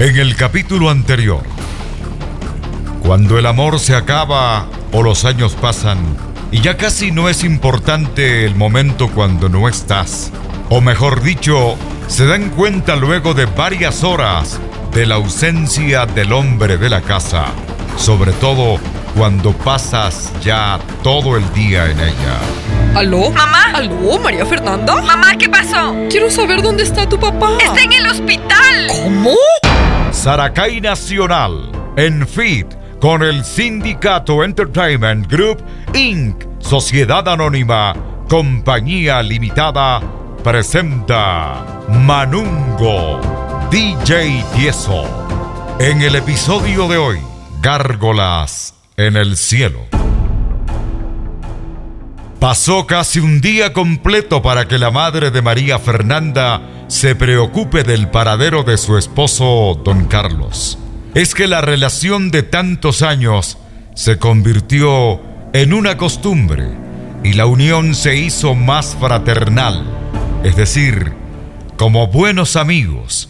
[0.00, 1.42] En el capítulo anterior,
[3.06, 5.98] cuando el amor se acaba o los años pasan
[6.50, 10.32] y ya casi no es importante el momento cuando no estás,
[10.68, 11.76] o mejor dicho,
[12.08, 14.58] se dan cuenta luego de varias horas
[14.92, 17.46] de la ausencia del hombre de la casa,
[17.96, 18.80] sobre todo
[19.16, 22.40] cuando pasas ya todo el día en ella.
[22.96, 23.30] ¿Aló?
[23.30, 23.70] ¿Mamá?
[23.74, 25.00] ¿Aló, María Fernanda?
[25.02, 25.94] Mamá, ¿qué pasó?
[26.10, 27.58] Quiero saber dónde está tu papá.
[27.60, 28.88] Está en el hospital.
[28.88, 29.36] ¿Cómo?
[30.24, 32.66] Saracay Nacional, en FIT,
[32.98, 37.94] con el Sindicato Entertainment Group Inc., Sociedad Anónima,
[38.26, 40.00] Compañía Limitada,
[40.42, 43.20] presenta Manungo,
[43.70, 45.04] DJ Tieso.
[45.78, 47.18] En el episodio de hoy,
[47.60, 49.80] Gárgolas en el cielo.
[52.40, 56.62] Pasó casi un día completo para que la madre de María Fernanda
[56.94, 60.78] se preocupe del paradero de su esposo, don Carlos.
[61.16, 63.58] Es que la relación de tantos años
[63.96, 65.20] se convirtió
[65.52, 66.68] en una costumbre
[67.24, 69.82] y la unión se hizo más fraternal,
[70.44, 71.12] es decir,
[71.76, 73.28] como buenos amigos.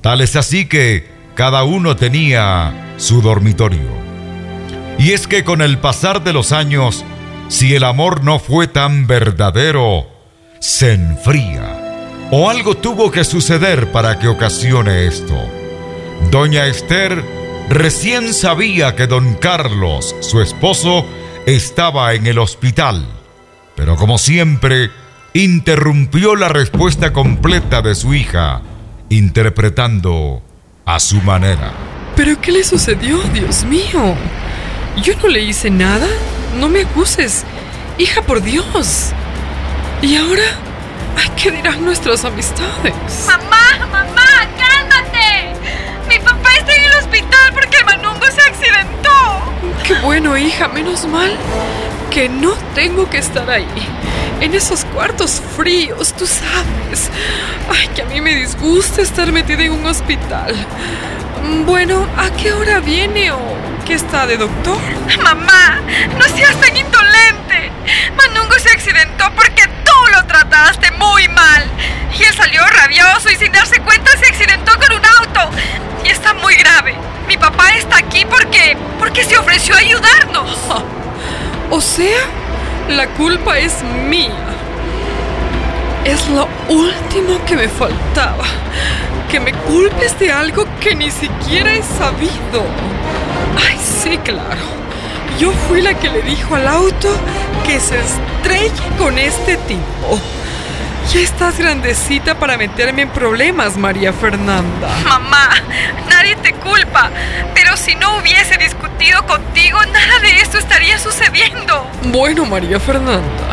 [0.00, 3.90] Tal es así que cada uno tenía su dormitorio.
[4.98, 7.04] Y es que con el pasar de los años,
[7.48, 10.06] si el amor no fue tan verdadero,
[10.60, 11.81] se enfría.
[12.34, 15.38] O algo tuvo que suceder para que ocasione esto.
[16.30, 17.22] Doña Esther
[17.68, 21.04] recién sabía que don Carlos, su esposo,
[21.44, 23.06] estaba en el hospital.
[23.76, 24.90] Pero como siempre,
[25.34, 28.62] interrumpió la respuesta completa de su hija,
[29.10, 30.42] interpretando
[30.86, 31.74] a su manera.
[32.16, 34.14] ¿Pero qué le sucedió, Dios mío?
[35.02, 36.08] Yo no le hice nada.
[36.58, 37.44] No me acuses.
[37.98, 39.10] Hija, por Dios.
[40.00, 40.71] ¿Y ahora?
[41.16, 42.94] Ay, ¿qué dirán nuestras amistades?
[43.26, 45.54] Mamá, mamá, cálmate.
[46.08, 49.42] Mi papá está en el hospital porque el manungo se accidentó.
[49.84, 51.36] Qué bueno, hija, menos mal
[52.10, 53.66] que no tengo que estar ahí.
[54.40, 57.10] En esos cuartos fríos, tú sabes.
[57.70, 60.54] Ay, que a mí me disgusta estar metida en un hospital.
[61.64, 63.40] Bueno, ¿a qué hora viene o
[63.86, 64.78] qué está de doctor?
[65.22, 65.80] Mamá,
[66.18, 67.70] no seas tan indolente.
[68.16, 69.62] Manungo se accidentó porque
[70.32, 71.64] trataste muy mal.
[72.18, 75.56] Y él salió rabioso y sin darse cuenta se accidentó con un auto.
[76.04, 76.94] Y está muy grave.
[77.28, 80.58] Mi papá está aquí porque porque se ofreció a ayudarnos.
[81.70, 82.20] O sea,
[82.88, 84.30] la culpa es mía.
[86.04, 88.44] Es lo último que me faltaba.
[89.30, 92.66] Que me culpes de algo que ni siquiera he sabido.
[93.56, 94.60] Ay, sí, claro.
[95.38, 97.08] Yo fui la que le dijo al auto
[97.66, 100.20] que se estrelle con este tipo.
[101.12, 104.88] Ya estás grandecita para meterme en problemas, María Fernanda.
[105.04, 105.50] Mamá,
[106.08, 107.10] nadie te culpa.
[107.54, 111.86] Pero si no hubiese discutido contigo, nada de esto estaría sucediendo.
[112.04, 113.44] Bueno, María Fernanda.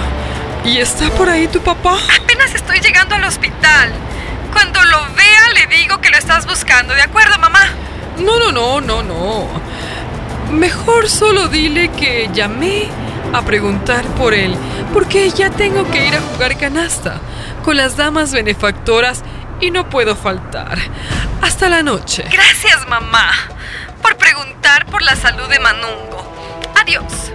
[0.63, 1.97] ¿Y está por ahí tu papá?
[2.21, 3.91] Apenas estoy llegando al hospital.
[4.53, 7.61] Cuando lo vea, le digo que lo estás buscando, ¿de acuerdo, mamá?
[8.19, 9.47] No, no, no, no, no.
[10.51, 12.89] Mejor solo dile que llamé
[13.33, 14.55] a preguntar por él,
[14.93, 17.19] porque ya tengo que ir a jugar canasta
[17.63, 19.23] con las damas benefactoras
[19.61, 20.77] y no puedo faltar.
[21.41, 22.23] Hasta la noche.
[22.31, 23.31] Gracias, mamá,
[24.01, 26.33] por preguntar por la salud de Manungo.
[26.81, 27.31] Adiós.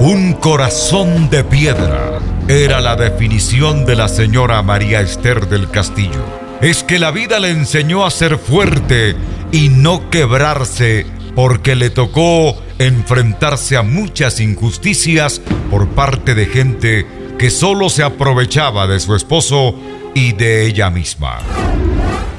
[0.00, 2.18] Un corazón de piedra
[2.48, 6.24] era la definición de la señora María Esther del Castillo.
[6.60, 9.16] Es que la vida le enseñó a ser fuerte
[9.52, 15.40] y no quebrarse porque le tocó enfrentarse a muchas injusticias
[15.70, 17.06] por parte de gente
[17.38, 19.74] que solo se aprovechaba de su esposo
[20.14, 21.38] y de ella misma.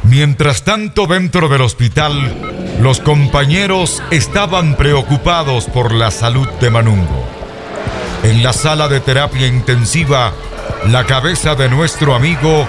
[0.03, 2.33] Mientras tanto, dentro del hospital,
[2.79, 7.25] los compañeros estaban preocupados por la salud de Manungo.
[8.23, 10.33] En la sala de terapia intensiva,
[10.87, 12.67] la cabeza de nuestro amigo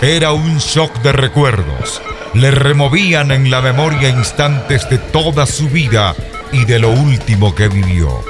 [0.00, 2.02] era un shock de recuerdos.
[2.34, 6.14] Le removían en la memoria instantes de toda su vida
[6.52, 8.22] y de lo último que vivió,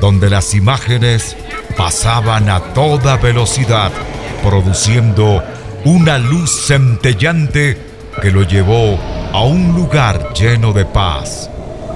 [0.00, 1.36] donde las imágenes
[1.76, 3.92] pasaban a toda velocidad,
[4.42, 5.42] produciendo
[5.84, 7.78] una luz centellante
[8.20, 8.98] que lo llevó
[9.32, 11.48] a un lugar lleno de paz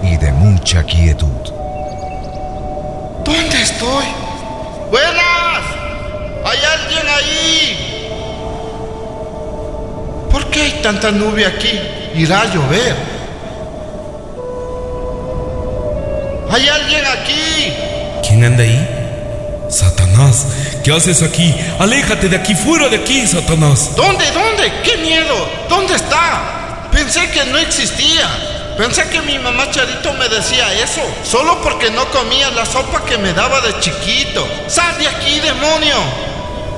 [0.03, 1.27] y de mucha quietud.
[3.25, 4.05] ¿Dónde estoy?
[4.91, 5.65] ¡Buenas!
[6.45, 8.09] ¿Hay alguien ahí?
[10.31, 11.81] ¿Por qué hay tanta nube aquí?
[12.15, 13.14] ¿Irá a llover?
[16.55, 17.73] ¿Hay alguien aquí?
[18.23, 19.67] ¿Quién anda ahí?
[19.69, 20.47] Satanás,
[20.85, 21.53] ¿qué haces aquí?
[21.81, 23.91] Aléjate de aquí, fuera de aquí, Satanás.
[23.97, 24.25] ¿Dónde?
[24.31, 24.73] ¿Dónde?
[24.85, 25.35] ¿Qué miedo?
[25.69, 26.89] ¿Dónde está?
[26.93, 28.29] Pensé que no existía.
[28.79, 33.19] Pensé que mi mamá Charito me decía eso, solo porque no comía la sopa que
[33.19, 34.47] me daba de chiquito.
[34.69, 35.97] ¡Sal de aquí, demonio!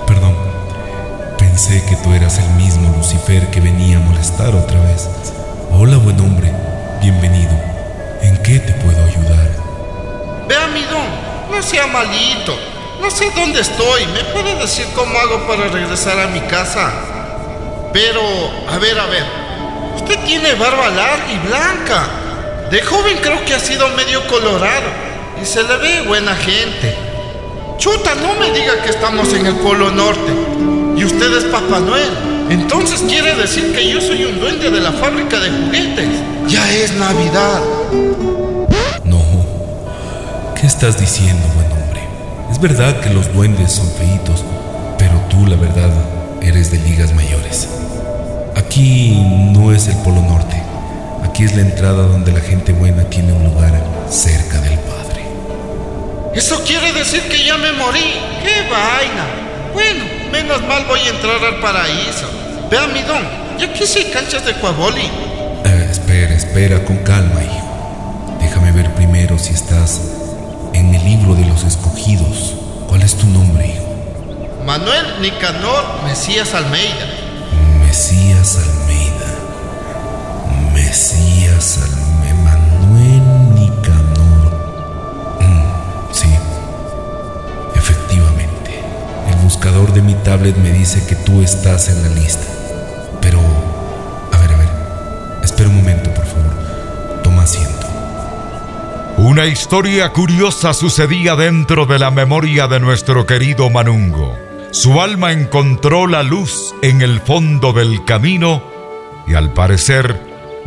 [0.06, 0.38] Perdón.
[1.36, 5.06] Pensé que tú eras el mismo Lucifer que venía a molestar otra vez.
[5.70, 6.50] Hola, buen hombre.
[7.02, 7.52] Bienvenido.
[8.22, 9.55] ¿En qué te puedo ayudar?
[10.48, 11.06] Vea mi don,
[11.50, 12.56] no sea malito.
[13.00, 14.06] No sé dónde estoy.
[14.06, 16.92] ¿Me puede decir cómo hago para regresar a mi casa?
[17.92, 18.20] Pero,
[18.70, 19.24] a ver, a ver.
[19.96, 22.08] Usted tiene barba larga y blanca.
[22.70, 24.86] De joven creo que ha sido medio colorado.
[25.40, 26.96] Y se le ve buena gente.
[27.78, 30.32] Chuta, no me diga que estamos en el Polo Norte.
[30.96, 32.10] Y usted es Papá Noel.
[32.48, 36.08] Entonces quiere decir que yo soy un duende de la fábrica de juguetes.
[36.46, 37.60] Ya es Navidad.
[40.58, 42.00] ¿Qué estás diciendo, buen hombre?
[42.50, 44.42] Es verdad que los duendes son feitos,
[44.98, 45.90] pero tú, la verdad,
[46.40, 47.68] eres de ligas mayores.
[48.56, 49.20] Aquí
[49.52, 50.62] no es el Polo Norte.
[51.22, 55.26] Aquí es la entrada donde la gente buena tiene un lugar cerca del Padre.
[56.34, 58.14] Eso quiere decir que ya me morí.
[58.42, 59.26] ¡Qué vaina!
[59.74, 62.30] Bueno, menos mal voy a entrar al paraíso.
[62.70, 63.22] Vea mi don,
[63.60, 65.02] y aquí sí hay canchas de cuaboli.
[65.66, 68.38] Eh, espera, espera, con calma, hijo.
[68.40, 70.15] Déjame ver primero si estás
[70.86, 72.54] en el libro de los escogidos.
[72.88, 73.86] ¿Cuál es tu nombre, hijo?
[74.64, 77.06] Manuel Nicanor Mesías Almeida.
[77.84, 79.30] Mesías Almeida.
[80.72, 82.34] Mesías Almeida.
[82.44, 84.52] Manuel Nicanor.
[85.40, 86.28] Mm, sí.
[87.74, 88.80] Efectivamente.
[89.28, 92.46] El buscador de mi tablet me dice que tú estás en la lista.
[99.26, 104.38] Una historia curiosa sucedía dentro de la memoria de nuestro querido Manungo.
[104.70, 108.62] Su alma encontró la luz en el fondo del camino
[109.26, 110.20] y al parecer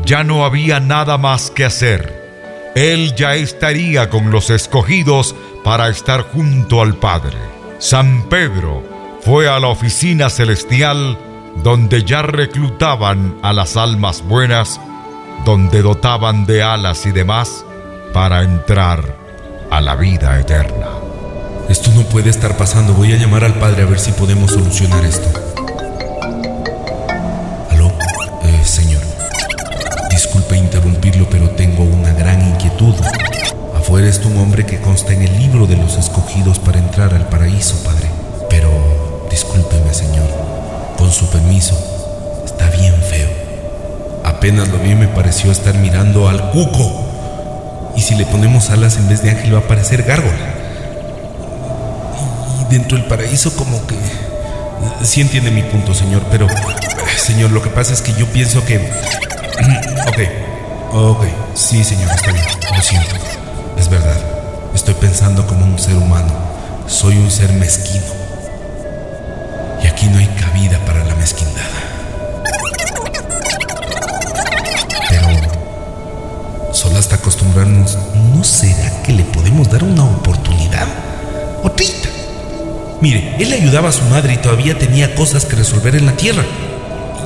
[0.04, 2.74] ya no había nada más que hacer.
[2.76, 7.38] Él ya estaría con los escogidos para estar junto al Padre.
[7.78, 8.84] San Pedro
[9.22, 11.18] fue a la oficina celestial
[11.64, 14.82] donde ya reclutaban a las almas buenas,
[15.46, 17.64] donde dotaban de alas y demás
[18.14, 19.16] para entrar
[19.70, 20.88] a la vida eterna.
[21.70, 22.94] Esto no puede estar pasando.
[22.94, 25.30] Voy a llamar al padre a ver si podemos solucionar esto.
[27.70, 27.92] Aló,
[28.44, 29.02] eh, señor.
[30.10, 32.96] Disculpe interrumpirlo, pero tengo una gran inquietud.
[33.76, 37.28] Afuera está un hombre que consta en el libro de los escogidos para entrar al
[37.28, 38.10] paraíso, padre.
[38.50, 40.28] Pero, discúlpeme, señor.
[40.98, 41.78] Con su permiso,
[42.46, 43.30] está bien feo.
[44.26, 47.09] Apenas lo vi me pareció estar mirando al cuco.
[48.00, 50.56] Y si le ponemos alas en vez de ángel va a parecer gárgola.
[52.62, 53.96] Y dentro del paraíso como que...
[55.04, 56.48] Sí entiende mi punto, señor, pero...
[57.18, 58.78] Señor, lo que pasa es que yo pienso que...
[60.08, 61.24] ok, ok,
[61.56, 63.16] sí, señor, está bien, lo siento.
[63.78, 64.18] Es verdad,
[64.74, 66.32] estoy pensando como un ser humano.
[66.88, 68.06] Soy un ser mezquino.
[69.84, 70.80] Y aquí no hay cabida
[77.00, 77.98] hasta acostumbrarnos,
[78.36, 80.88] ¿no será que le podemos dar una oportunidad?
[81.64, 82.10] Otrita.
[83.02, 86.44] Mire, él ayudaba a su madre y todavía tenía cosas que resolver en la tierra.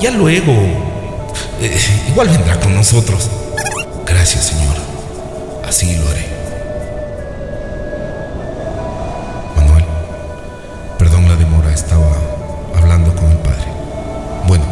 [0.00, 0.52] Ya luego...
[1.60, 1.78] eh,
[2.08, 3.28] igual vendrá con nosotros.
[4.06, 4.76] Gracias, Señor.
[5.66, 6.26] Así lo haré.
[9.56, 9.84] Manuel,
[10.98, 12.16] perdón la demora, estaba
[12.76, 13.66] hablando con el padre.
[14.46, 14.64] Bueno,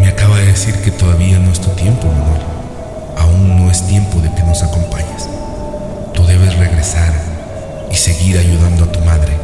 [0.00, 2.55] me acaba de decir que todavía no es tu tiempo, Manuel.
[3.26, 5.28] Aún no es tiempo de que nos acompañes.
[6.14, 7.12] Tú debes regresar
[7.90, 9.36] y seguir ayudando a tu madre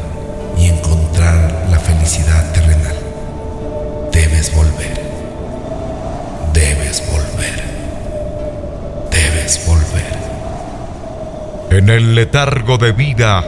[0.58, 2.96] y encontrar la felicidad terrenal.
[4.12, 5.00] Debes volver.
[6.52, 7.62] Debes volver.
[9.10, 10.22] Debes volver.
[11.70, 13.44] En el letargo de vida,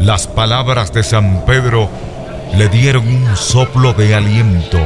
[0.00, 1.88] las palabras de San Pedro
[2.56, 4.78] le dieron un soplo de aliento,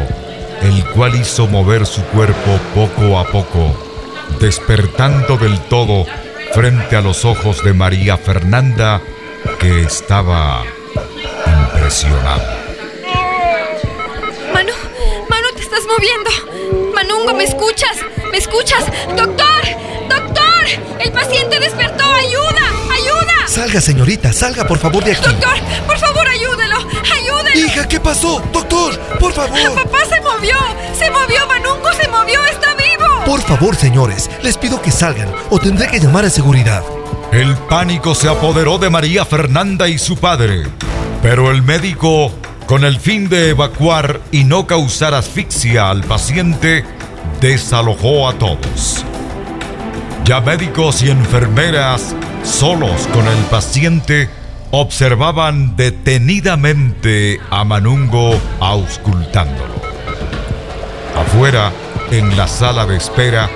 [0.63, 3.75] el cual hizo mover su cuerpo poco a poco,
[4.41, 6.07] despertando del todo
[6.53, 9.01] frente a los ojos de María Fernanda,
[9.59, 10.65] que estaba
[11.47, 12.57] impresionada.
[14.53, 14.73] Manu,
[15.29, 16.31] Manu, te estás moviendo.
[16.95, 17.97] Manungo, ¿me escuchas?
[18.31, 18.85] ¿Me escuchas?
[19.17, 19.63] ¡Doctor!
[20.09, 20.67] ¡Doctor!
[21.01, 22.05] ¡El paciente despertó!
[22.05, 22.93] ¡Ayuda!
[22.93, 23.47] ¡Ayuda!
[23.47, 25.23] Salga, señorita, salga por favor de aquí.
[25.23, 26.77] Doctor, por favor, ayúdelo.
[26.77, 27.67] Ayúdelo.
[27.67, 28.43] Hija, ¿qué pasó?
[28.53, 29.75] Doctor, por favor.
[29.75, 30.57] Papá se movió.
[30.99, 31.47] Se movió.
[31.47, 32.48] Manungo se movió.
[33.49, 36.83] Favor, señores, les pido que salgan o tendré que llamar a seguridad.
[37.33, 40.65] El pánico se apoderó de María Fernanda y su padre,
[41.23, 42.31] pero el médico,
[42.67, 46.85] con el fin de evacuar y no causar asfixia al paciente,
[47.41, 49.03] desalojó a todos.
[50.27, 52.15] Ya médicos y enfermeras,
[52.45, 54.29] solos con el paciente,
[54.73, 59.79] observaban detenidamente a Manungo auscultándolo.
[61.17, 61.73] Afuera,
[62.11, 63.49] en la sala de espera,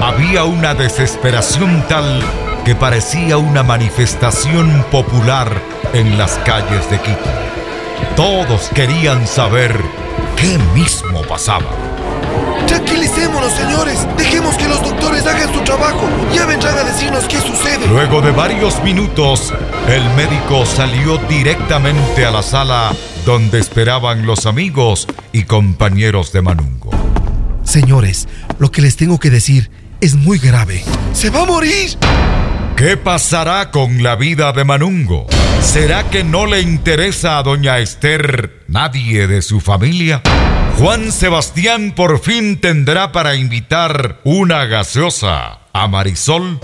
[0.00, 2.22] había una desesperación tal
[2.64, 5.50] que parecía una manifestación popular
[5.92, 7.30] en las calles de Quito.
[8.14, 9.80] Todos querían saber
[10.36, 11.70] qué mismo pasaba.
[12.66, 14.06] Tranquilicémonos, señores.
[14.16, 16.08] Dejemos que los doctores hagan su trabajo.
[16.34, 17.86] Ya vendrán a decirnos qué sucede.
[17.88, 19.52] Luego de varios minutos,
[19.88, 22.92] el médico salió directamente a la sala
[23.24, 26.90] donde esperaban los amigos y compañeros de Manungo.
[27.68, 29.70] Señores, lo que les tengo que decir
[30.00, 30.82] es muy grave.
[31.12, 31.98] ¡Se va a morir!
[32.78, 35.26] ¿Qué pasará con la vida de Manungo?
[35.60, 40.22] ¿Será que no le interesa a doña Esther nadie de su familia?
[40.78, 46.60] Juan Sebastián por fin tendrá para invitar una gaseosa a Marisol.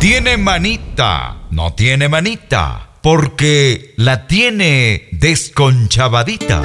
[0.00, 6.62] Tiene manita, no tiene manita, porque la tiene desconchavadita.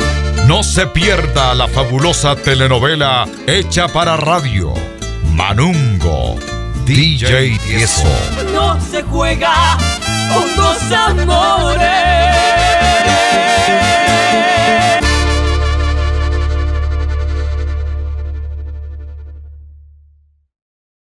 [0.48, 4.74] No se pierda la fabulosa telenovela hecha para radio.
[5.34, 6.38] Manungo,
[6.86, 8.08] DJ Tieso.
[8.54, 9.78] No se juega
[10.34, 11.90] con dos amores.